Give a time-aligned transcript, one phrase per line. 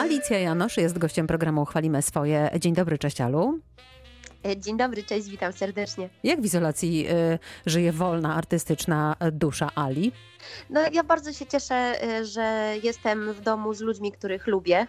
[0.00, 2.50] Alicja Janosz jest gościem programu Chwalimy Swoje.
[2.60, 3.58] Dzień dobry, cześć Alu.
[4.46, 6.08] E, dzień dobry, cześć, witam serdecznie.
[6.24, 10.12] Jak w izolacji y, żyje wolna, artystyczna dusza Ali?
[10.70, 14.86] No, ja bardzo się cieszę, y, że jestem w domu z ludźmi, których lubię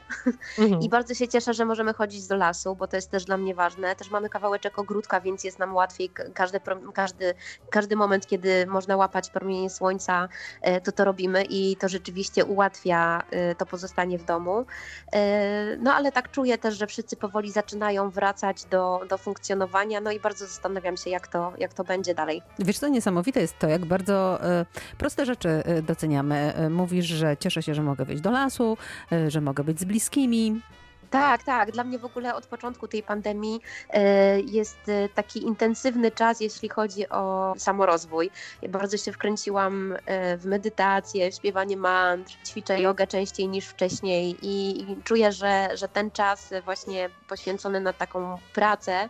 [0.59, 0.81] mhm.
[0.81, 3.55] i bardzo się cieszę, że możemy chodzić do lasu, bo to jest też dla mnie
[3.55, 3.95] ważne.
[3.95, 6.59] Też mamy kawałeczek ogródka, więc jest nam łatwiej każdy,
[6.93, 7.33] każdy,
[7.69, 10.29] każdy moment, kiedy można łapać promienie słońca,
[10.67, 14.65] y, to to robimy i to rzeczywiście ułatwia y, to pozostanie w domu.
[15.79, 20.19] No ale tak czuję też, że wszyscy powoli zaczynają wracać do, do funkcjonowania, no i
[20.19, 22.41] bardzo zastanawiam się, jak to, jak to będzie dalej.
[22.59, 24.39] Wiesz co, niesamowite jest to, jak bardzo
[24.97, 26.53] proste rzeczy rzeczy y, doceniamy.
[26.65, 28.77] Y, mówisz, że cieszę się, że mogę wyjść do lasu,
[29.11, 30.61] y, że mogę być z bliskimi.
[31.11, 31.71] Tak, tak.
[31.71, 36.69] Dla mnie w ogóle od początku tej pandemii e, jest e, taki intensywny czas, jeśli
[36.69, 38.31] chodzi o samorozwój.
[38.61, 44.37] Ja bardzo się wkręciłam e, w medytację, w śpiewanie mantr, ćwiczę jogę częściej niż wcześniej
[44.41, 49.09] i czuję, że, że ten czas właśnie poświęcony na taką pracę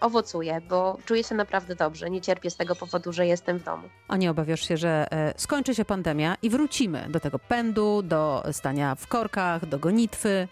[0.00, 2.10] owocuje, bo czuję się naprawdę dobrze.
[2.10, 3.88] Nie cierpię z tego powodu, że jestem w domu.
[4.08, 8.94] A nie obawiasz się, że skończy się pandemia i wrócimy do tego pędu, do stania
[8.94, 10.48] w korkach, do gonitwy?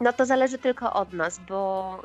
[0.00, 2.02] No to zależy tylko od nas, bo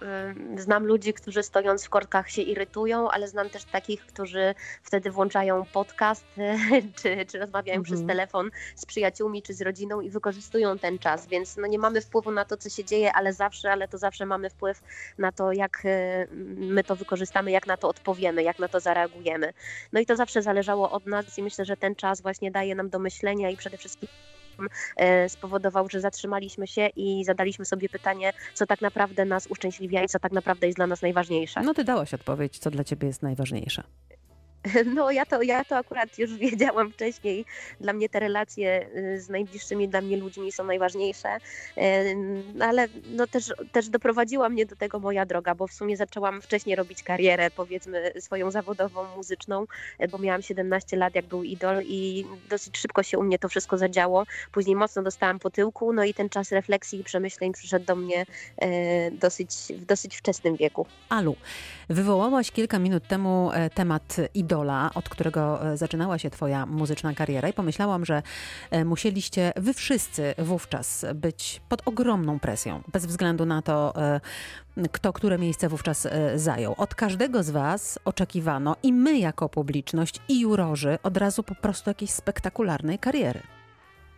[0.57, 5.11] y, znam ludzi, którzy stojąc w korkach się irytują, ale znam też takich, którzy wtedy
[5.11, 6.25] włączają podcast
[7.01, 8.07] czy, czy rozmawiają przez mhm.
[8.07, 12.31] telefon z przyjaciółmi czy z rodziną i wykorzystują ten czas, więc no nie mamy wpływu
[12.31, 14.81] na to, co się dzieje, ale zawsze, ale to zawsze mamy wpływ
[15.17, 19.53] na to, jak y, my to wykorzystamy, jak na to odpowiemy, jak na to zareagujemy.
[19.93, 22.89] No i to zawsze zależało od nas i myślę, że ten czas właśnie daje nam
[22.89, 24.09] do myślenia i przede wszystkim
[24.97, 30.07] E, spowodował, że zatrzymaliśmy się i zadaliśmy sobie pytanie, co tak naprawdę nas uszczęśliwia i
[30.07, 31.61] co tak naprawdę jest dla nas najważniejsze.
[31.61, 33.83] No ty dałaś odpowiedź, co dla ciebie jest najważniejsze.
[34.95, 37.45] No ja to, ja to akurat już wiedziałam wcześniej.
[37.81, 41.37] Dla mnie te relacje y, z najbliższymi dla mnie ludźmi są najważniejsze,
[42.61, 46.75] ale no też, też doprowadziła mnie do tego moja droga, bo w sumie zaczęłam wcześniej
[46.75, 49.65] robić karierę, powiedzmy swoją zawodową, muzyczną,
[49.99, 53.49] e, bo miałam 17 lat, jak był idol i dosyć szybko się u mnie to
[53.49, 54.23] wszystko zadziało.
[54.51, 58.25] Później mocno dostałam po tyłku, no i ten czas refleksji i przemyśleń przyszedł do mnie
[59.11, 60.85] dosyć, w dosyć wczesnym wieku.
[61.09, 61.35] Alu,
[61.89, 67.13] wywołałaś kilka minut temu e, temat idol idola, od którego e, zaczynała się Twoja muzyczna
[67.13, 68.23] kariera, i pomyślałam, że
[68.71, 74.19] e, musieliście Wy wszyscy wówczas być pod ogromną presją, bez względu na to, e,
[74.91, 76.75] kto które miejsce wówczas zajął.
[76.77, 81.89] Od każdego z Was oczekiwano, i my jako publiczność, i jurorzy, od razu po prostu
[81.89, 83.54] jakiejś spektakularnej kariery.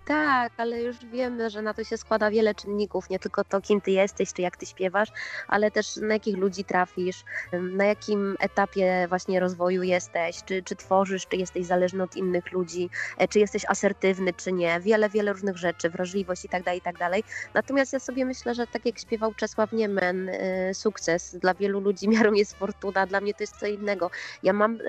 [0.08, 3.82] Tak, ale już wiemy, że na to się składa wiele czynników, nie tylko to, kim
[3.82, 5.10] ty jesteś, czy jak ty śpiewasz,
[5.48, 7.24] ale też na jakich ludzi trafisz,
[7.54, 12.90] na jakim etapie właśnie rozwoju jesteś, czy, czy tworzysz, czy jesteś zależny od innych ludzi,
[13.18, 14.80] e, czy jesteś asertywny, czy nie.
[14.80, 17.24] Wiele, wiele różnych rzeczy, wrażliwość i tak dalej, i tak dalej.
[17.54, 22.10] Natomiast ja sobie myślę, że tak jak śpiewał Czesław Niemen, e, sukces dla wielu ludzi
[22.18, 24.12] miarą jest fortuna, dla mnie to jest co innego.
[24.44, 24.80] Ja mam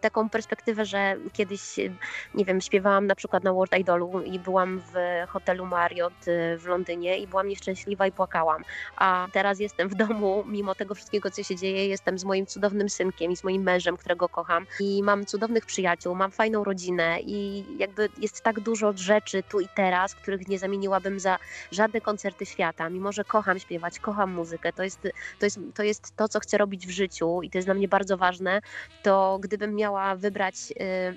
[0.00, 1.60] taką perspektywę, że kiedyś,
[2.34, 4.94] nie wiem, śpiewałam na przykład na World Idolu byłam w
[5.28, 8.64] hotelu Marriott y, w Londynie i byłam nieszczęśliwa i płakałam.
[8.96, 12.88] A teraz jestem w domu, mimo tego wszystkiego, co się dzieje, jestem z moim cudownym
[12.88, 14.66] synkiem i z moim mężem, którego kocham.
[14.80, 19.68] I mam cudownych przyjaciół, mam fajną rodzinę i jakby jest tak dużo rzeczy tu i
[19.76, 21.38] teraz, których nie zamieniłabym za
[21.70, 22.90] żadne koncerty świata.
[22.90, 25.00] Mimo, że kocham śpiewać, kocham muzykę, to jest
[25.38, 27.88] to, jest, to, jest to co chcę robić w życiu i to jest dla mnie
[27.88, 28.60] bardzo ważne,
[29.02, 30.54] to gdybym miała wybrać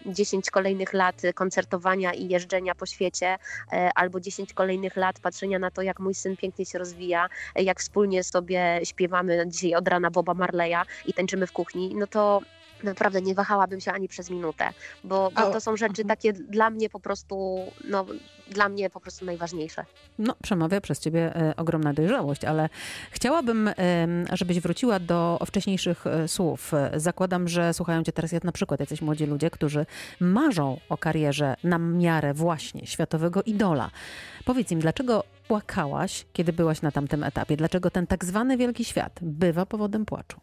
[0.06, 3.38] 10 y, kolejnych lat koncertowania i jeżdżenia po świecie, świecie,
[3.72, 7.64] e, albo 10 kolejnych lat patrzenia na to, jak mój syn pięknie się rozwija, e,
[7.64, 12.42] jak wspólnie sobie śpiewamy dzisiaj od rana Boba Marleya i tańczymy w kuchni, no to
[12.84, 14.70] naprawdę nie wahałabym się ani przez minutę,
[15.04, 16.08] bo, bo to są rzeczy mhm.
[16.08, 17.60] takie dla mnie po prostu,
[17.90, 18.06] no
[18.50, 19.86] dla mnie po prostu najważniejsze.
[20.20, 22.70] No, przemawia przez ciebie e, ogromna dojrzałość, ale
[23.12, 23.70] chciałabym,
[24.34, 26.72] żebyś wróciła do wcześniejszych e, słów.
[26.96, 29.86] Zakładam, że słuchają cię teraz na przykład jacyś młodzi ludzie, którzy
[30.20, 33.92] marzą o karierze na miarę właśnie światowego idola.
[34.46, 37.58] Powiedz im, dlaczego płakałaś, kiedy byłaś na tamtym etapie?
[37.58, 40.40] Dlaczego ten tak zwany wielki świat bywa powodem płaczu?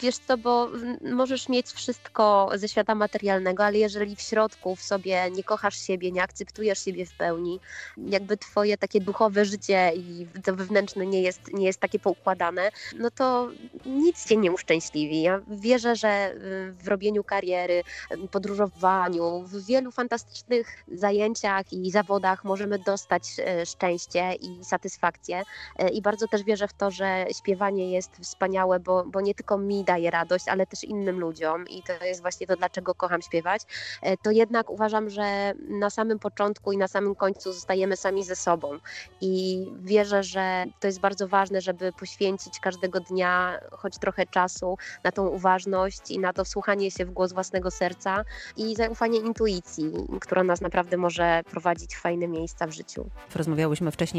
[0.00, 0.68] Wiesz co, bo
[1.12, 6.12] możesz mieć wszystko ze świata materialnego, ale jeżeli w środku w sobie nie kochasz siebie,
[6.12, 7.60] nie akceptujesz siebie w pełni,
[7.96, 13.10] jakby twoje takie duchowe życie i to wewnętrzne nie jest, nie jest takie poukładane, no
[13.10, 13.48] to
[13.86, 15.22] nic cię nie uszczęśliwi.
[15.22, 17.82] Ja wierzę, że y, w robieniu kariery,
[18.30, 23.22] podróżowaniu, w wielu fantastycznych zajęciach i zawodach możemy dostać
[23.62, 25.42] y, szczęście i satysfakcję.
[25.78, 29.58] E, I bardzo też wierzę w to, że śpiewanie jest wspaniałe, bo, bo nie tylko
[29.58, 33.62] mi daje radość, ale też innym ludziom i to jest właśnie to, dlaczego kocham śpiewać.
[34.02, 38.36] E, to jednak uważam, że na samym początku i na samym końcu zostajemy sami ze
[38.36, 38.78] sobą.
[39.20, 45.12] I wierzę, że to jest bardzo ważne, żeby poświęcić każdego dnia choć trochę czasu na
[45.12, 48.24] tą uważność i na to wsłuchanie się w głos własnego serca
[48.56, 53.10] i zaufanie intuicji, która nas naprawdę może prowadzić w fajne miejsca w życiu.
[53.34, 54.17] Rozmawiałyśmy wcześniej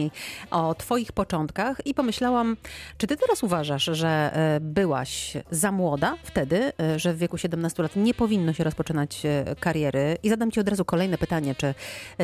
[0.52, 2.58] o Twoich początkach i pomyślałam,
[2.98, 7.84] czy Ty teraz uważasz, że e, byłaś za młoda wtedy, e, że w wieku 17
[7.84, 10.18] lat nie powinno się rozpoczynać e, kariery?
[10.24, 11.74] I zadam Ci od razu kolejne pytanie, czy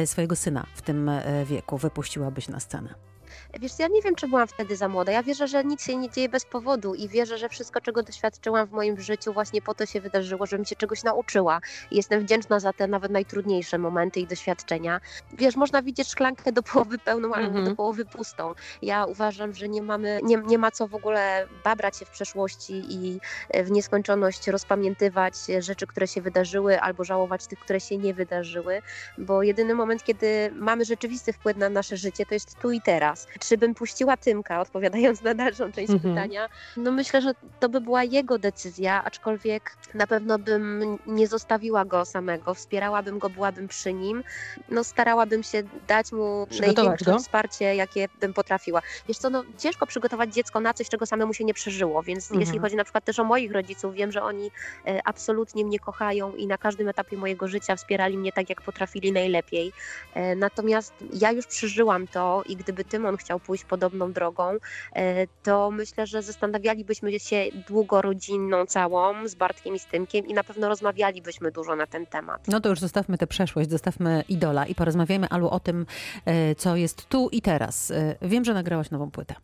[0.05, 1.11] swojego syna w tym
[1.45, 3.14] wieku wypuściłabyś na scenę?
[3.59, 5.11] Wiesz, ja nie wiem, czy byłam wtedy za młoda.
[5.11, 8.67] Ja wierzę, że nic się nie dzieje bez powodu i wierzę, że wszystko, czego doświadczyłam
[8.67, 11.61] w moim życiu, właśnie po to się wydarzyło, żebym się czegoś nauczyła.
[11.91, 15.01] I jestem wdzięczna za te nawet najtrudniejsze momenty i doświadczenia.
[15.33, 17.75] Wiesz, można widzieć szklankę do połowy pełną albo do mhm.
[17.75, 18.53] połowy pustą.
[18.81, 22.83] Ja uważam, że nie mamy, nie, nie ma co w ogóle babrać się w przeszłości
[22.89, 23.19] i
[23.49, 28.81] e, w nieskończoność rozpamiętywać rzeczy, które się wydarzyły, albo żałować tych, które się nie wydarzyły,
[29.17, 33.27] bo jedyny moment, kiedy mamy rzeczywisty wpływ na nasze życie, to jest tu i teraz
[33.49, 36.15] czy bym puściła Tymka, odpowiadając na dalszą część mhm.
[36.15, 36.49] pytania?
[36.77, 42.05] No myślę, że to by była jego decyzja, aczkolwiek na pewno bym nie zostawiła go
[42.05, 44.23] samego, wspierałabym go, byłabym przy nim,
[44.69, 47.19] no starałabym się dać mu największe go?
[47.19, 48.81] wsparcie, jakie bym potrafiła.
[49.07, 52.41] Wiesz co, no ciężko przygotować dziecko na coś, czego samemu się nie przeżyło, więc mhm.
[52.41, 54.51] jeśli chodzi na przykład też o moich rodziców, wiem, że oni
[54.87, 59.11] e, absolutnie mnie kochają i na każdym etapie mojego życia wspierali mnie tak, jak potrafili
[59.11, 59.73] najlepiej.
[60.13, 64.57] E, natomiast ja już przeżyłam to i gdyby Tymon chciał pójść podobną drogą,
[64.95, 70.33] e, to myślę, że zastanawialibyśmy się długo rodzinną całą z Bartkiem i z Tymkiem i
[70.33, 72.47] na pewno rozmawialibyśmy dużo na ten temat.
[72.47, 75.85] No to już zostawmy tę przeszłość, zostawmy idola i porozmawiajmy Alu o tym,
[76.25, 77.91] e, co jest tu i teraz.
[77.91, 79.35] E, wiem, że nagrałaś nową płytę.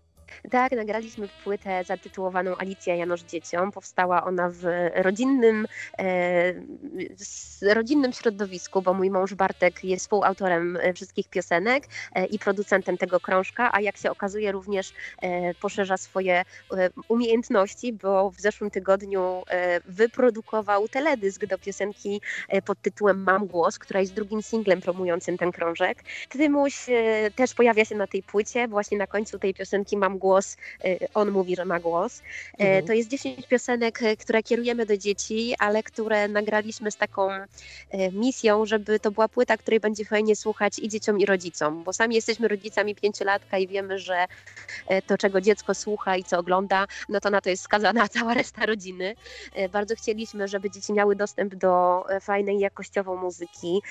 [0.51, 3.71] Tak, nagraliśmy płytę zatytułowaną Alicja Janosz Dzieciom.
[3.71, 4.63] Powstała ona w
[4.95, 5.67] rodzinnym,
[5.99, 6.53] e,
[7.73, 11.83] rodzinnym środowisku, bo mój mąż Bartek jest współautorem e, wszystkich piosenek
[12.15, 17.93] e, i producentem tego krążka, a jak się okazuje również e, poszerza swoje e, umiejętności,
[17.93, 22.21] bo w zeszłym tygodniu e, wyprodukował teledysk do piosenki
[22.65, 26.03] pod tytułem Mam Głos, która jest drugim singlem promującym ten krążek.
[26.29, 26.85] Tymuś
[27.35, 31.31] też pojawia się na tej płycie, właśnie na końcu tej piosenki Mam głos, y, on
[31.31, 32.19] mówi, że ma głos.
[32.19, 32.23] Y,
[32.59, 32.85] mhm.
[32.87, 37.29] To jest 10 piosenek, y, które kierujemy do dzieci, ale które nagraliśmy z taką
[38.11, 42.15] misją, żeby to była płyta, której będzie fajnie słuchać i dzieciom, i rodzicom, bo sami
[42.15, 44.25] jesteśmy rodzicami pięciolatka i wiemy, że
[45.07, 48.65] to, czego dziecko słucha i co ogląda, no to na to jest skazana cała reszta
[48.65, 49.15] rodziny.
[49.71, 53.81] Bardzo chcieliśmy, żeby dzieci miały dostęp do fajnej, jakościowo muzyki.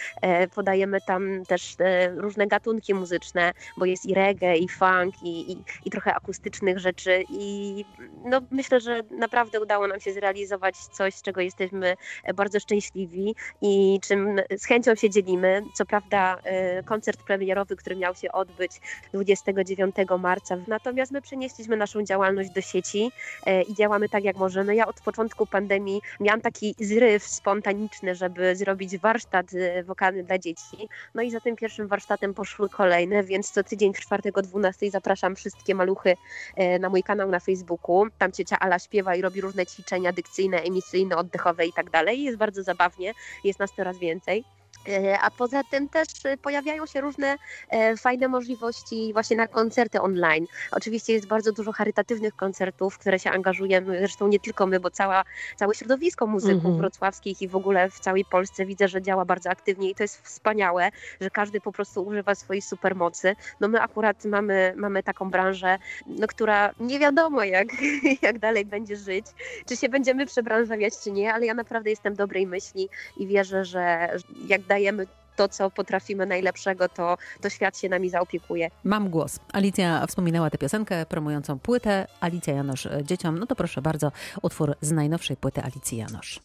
[0.55, 1.77] Podajemy tam też
[2.17, 7.25] różne gatunki muzyczne, bo jest i reggae, i funk, i, i, i trochę akustycznych rzeczy
[7.29, 7.85] i
[8.25, 11.95] no, myślę, że naprawdę udało nam się zrealizować coś, z czego jesteśmy
[12.35, 15.63] bardzo szczęśliwi i czym z chęcią się dzielimy.
[15.75, 18.73] Co prawda e, koncert premierowy, który miał się odbyć
[19.13, 23.11] 29 marca, natomiast my przenieśliśmy naszą działalność do sieci
[23.47, 24.75] e, i działamy tak jak możemy.
[24.77, 30.89] Ja od początku pandemii miałam taki zryw spontaniczny, żeby zrobić warsztat e, wokalny dla dzieci.
[31.15, 34.91] No i za tym pierwszym warsztatem poszły kolejne, więc co tydzień w czwartek o 12
[34.91, 36.10] zapraszam wszystkie maluchy
[36.57, 38.07] E, na mój kanał na Facebooku.
[38.19, 42.23] Tam ciocia Ala śpiewa i robi różne ćwiczenia dykcyjne, emisyjne, oddechowe i tak dalej.
[42.23, 43.15] Jest bardzo zabawnie,
[43.45, 44.45] jest nas coraz więcej.
[44.89, 47.37] E, a poza tym też e, pojawiają się różne
[47.69, 50.47] e, fajne możliwości właśnie na koncerty online.
[50.73, 54.91] Oczywiście jest bardzo dużo charytatywnych koncertów, w które się angażujemy, zresztą nie tylko my, bo
[54.91, 55.25] cała,
[55.57, 56.79] całe środowisko muzyków mm -hmm.
[56.79, 60.23] wrocławskich i w ogóle w całej Polsce widzę, że działa bardzo aktywnie i to jest
[60.23, 63.37] wspaniałe, że każdy po prostu używa swojej supermocy.
[63.61, 67.69] No my akurat mamy, mamy taką branżę, no, która nie wiadomo jak,
[68.23, 69.27] jak dalej będzie żyć,
[69.67, 74.09] czy się będziemy przebranżawiać, czy nie, ale ja naprawdę jestem dobrej myśli i wierzę, że
[74.47, 78.71] jak dajemy to, co potrafimy najlepszego, to, to świat się nami zaopiekuje.
[78.85, 79.39] Mam głos.
[79.53, 83.39] Alicja wspominała tę piosenkę promującą płytę Alicja Janosz dzieciom.
[83.39, 84.13] No to proszę bardzo,
[84.43, 86.41] utwór z najnowszej płyty Alicji Janosz.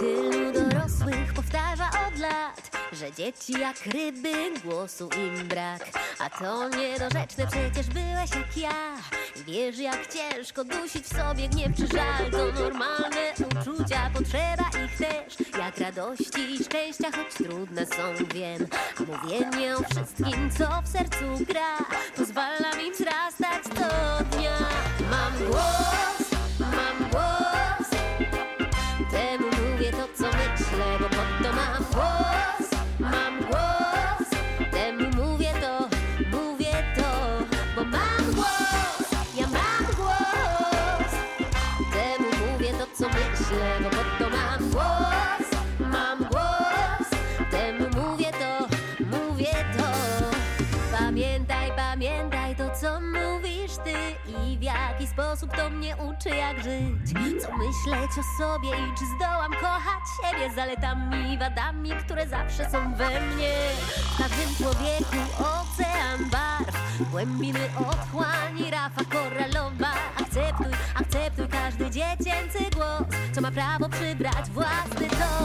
[0.00, 5.84] Tylu dorosłych powtarza od lat że dzieci jak ryby głosu im brak.
[6.18, 8.96] A to niedorzeczne, przecież byłeś jak ja.
[9.46, 12.30] Wiesz jak ciężko dusić w sobie gniew czy żal.
[12.30, 15.36] To normalne uczucia, potrzeba ich też.
[15.58, 18.66] Jak radości i szczęścia, choć trudne są, wiem.
[19.06, 21.78] Mówienie o wszystkim, co w sercu gra.
[22.16, 24.58] Pozwala mi wzrastać co dnia.
[25.10, 26.23] Mam głos,
[52.04, 53.94] Pamiętaj, to, co mówisz ty
[54.30, 57.12] i w jaki sposób to mnie uczy, jak żyć.
[57.42, 63.20] Co myśleć o sobie i czy zdołam kochać siebie zaletami, wadami, które zawsze są we
[63.20, 63.52] mnie.
[64.14, 69.92] W każdym człowieku ocean barw, głębiny otchłani, rafa koralowa.
[70.20, 73.02] Akceptuj, akceptuj każdy dziecięcy głos,
[73.34, 75.43] co ma prawo przybrać własny ton.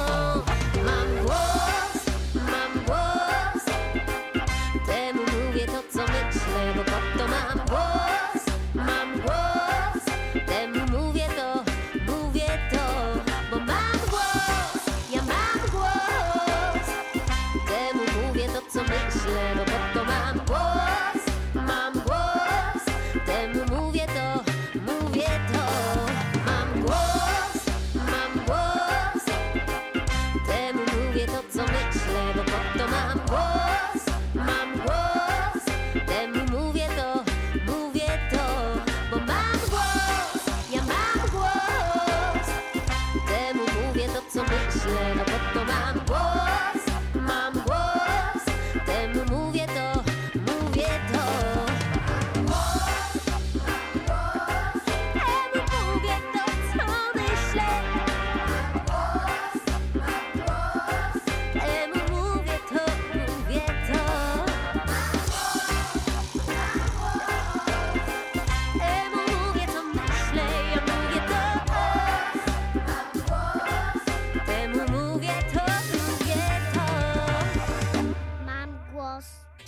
[49.52, 49.99] 别走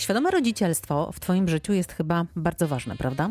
[0.02, 3.30] Świadome rodzicielstwo w Twoim życiu jest chyba bardzo ważne, prawda?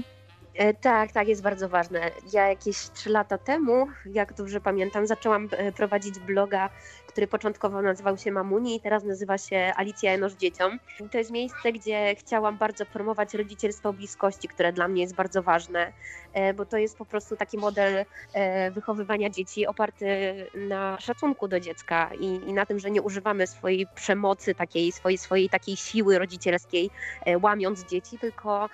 [0.55, 2.11] E, Tak, tak, jest bardzo ważne.
[2.33, 6.71] Ja jakieś trzy lata temu, jak dobrze pamiętam, zaczęłam e, prowadzić bloga,
[7.11, 10.79] który początkowo nazywał się Mamuni i teraz nazywa się Alicja Janosz Dzieciom.
[11.13, 15.93] To jest miejsce, gdzie chciałam bardzo promować rodzicielstwo bliskości, które dla mnie jest bardzo ważne,
[16.33, 20.07] e, bo to jest po prostu taki model e, wychowywania dzieci oparty
[20.55, 25.19] na szacunku do dziecka i, i na tym, że nie używamy swojej przemocy, takiej swojej,
[25.19, 26.91] swojej takiej siły rodzicielskiej,
[27.27, 28.69] e, łamiąc dzieci, tylko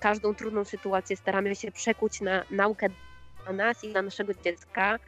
[0.00, 2.88] każdą trudną sytuację staramy się przekuć na naukę
[3.44, 4.98] dla nas i dla naszego dziecka.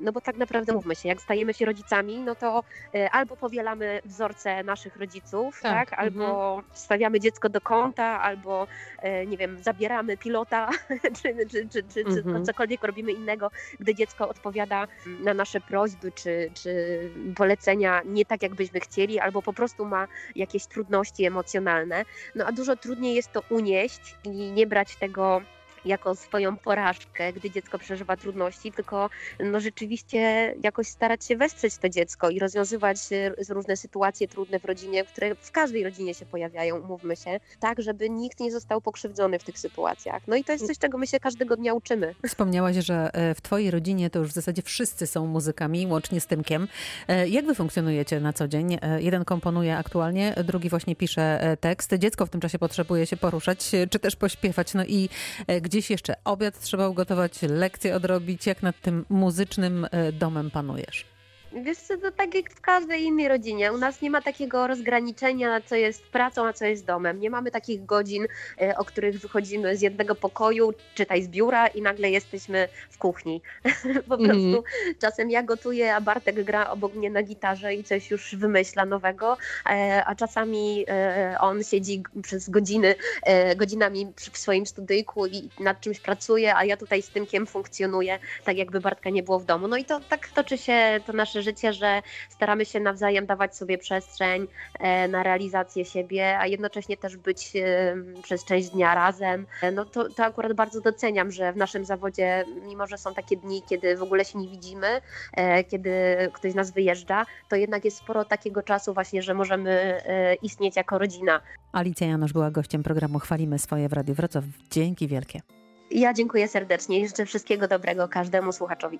[0.00, 2.64] No bo tak naprawdę mówmy się, jak stajemy się rodzicami, no to
[2.94, 8.66] e, albo powielamy wzorce naszych rodziców, Tak, tak, albo stawiamy dziecko do kąta, albo
[9.02, 10.68] e, nie wiem, zabieramy pilota,
[11.22, 12.44] czy, czy, czy, czy, czy Mhm.
[12.44, 17.00] cokolwiek robimy innego, gdy dziecko odpowiada na nasze prośby, czy, czy
[17.36, 22.04] polecenia nie tak, jakbyśmy chcieli, albo po prostu ma jakieś trudności emocjonalne.
[22.34, 25.42] No a dużo trudniej jest to unieść i nie brać tego
[25.84, 29.10] jako swoją porażkę, gdy dziecko przeżywa trudności, tylko
[29.40, 34.64] no rzeczywiście jakoś starać się wesprzeć to dziecko i rozwiązywać e, różne sytuacje trudne w
[34.64, 39.38] rodzinie, które w każdej rodzinie się pojawiają, umówmy się, tak, żeby nikt nie został pokrzywdzony
[39.38, 40.22] w tych sytuacjach.
[40.26, 42.14] No i to jest coś, czego my się każdego dnia uczymy.
[42.26, 46.26] Wspomniałaś, że e, w Twojej rodzinie to już w zasadzie wszyscy są muzykami, łącznie z
[46.26, 46.68] Tymkiem.
[47.08, 48.78] E, Jak Wy funkcjonujecie na co dzień?
[48.98, 51.94] Jeden komponuje aktualnie, drugi właśnie pisze tekst.
[51.98, 54.74] Dziecko w tym czasie potrzebuje się poruszać, czy też pośpiewać.
[54.74, 55.08] No i
[55.46, 58.46] e, gdzieś jeszcze obiad trzeba ugotować, lekcje odrobić.
[58.46, 61.09] Jak nad tym muzycznym e, domem panujesz?
[61.52, 63.72] Wiesz co, to tak jak w każdej innej rodzinie.
[63.72, 67.20] U nas nie ma takiego rozgraniczenia, co jest pracą, a co jest domem.
[67.20, 68.26] Nie mamy takich godzin,
[68.60, 73.42] e, o których wychodzimy z jednego pokoju, czytaj z biura i nagle jesteśmy w kuchni.
[74.08, 74.28] po Mhm.
[74.28, 74.64] prostu
[75.00, 79.36] czasem ja gotuję, a Bartek gra obok mnie na gitarze i coś już wymyśla nowego,
[79.70, 82.94] e, a czasami e, on siedzi przez godziny,
[83.56, 88.56] godzinami w swoim studyjku i nad czymś pracuje, a ja tutaj z Tymkiem funkcjonuję tak
[88.56, 89.68] jakby Bartka nie było w domu.
[89.68, 93.78] No i to tak toczy się to nasze życie, że staramy się nawzajem dawać sobie
[93.78, 94.46] przestrzeń
[94.78, 99.46] e, na realizację siebie, a jednocześnie też być e, przez część dnia razem.
[99.62, 103.36] E, No to, to akurat bardzo doceniam, że w naszym zawodzie, mimo że są takie
[103.36, 105.00] dni, kiedy w ogóle się nie widzimy,
[105.70, 105.90] kiedy
[106.32, 110.02] ktoś z nas wyjeżdża, to jednak jest sporo takiego czasu właśnie, że możemy
[110.42, 111.40] istnieć jako rodzina.
[111.72, 114.44] Alicja Janosz była gościem programu Chwalimy swoje w Radiu Wrocław.
[114.70, 115.40] Dzięki wielkie.
[115.90, 118.98] Ja dziękuję serdecznie i życzę wszystkiego dobrego każdemu słuchaczowi.